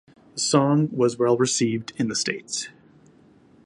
[0.33, 2.69] The song was well-received in the states.